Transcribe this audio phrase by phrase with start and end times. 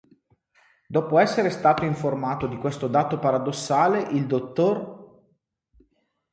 [0.87, 5.27] Dopo essere stato informato di questo dato paradossale, il Dott.